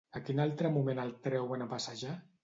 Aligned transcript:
A 0.19 0.19
quin 0.27 0.39
altre 0.43 0.69
moment 0.77 1.01
el 1.03 1.11
treuen 1.27 1.65
a 1.65 1.67
passejar? 1.75 2.15